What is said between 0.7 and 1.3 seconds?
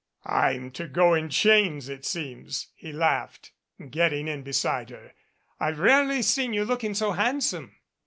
to go in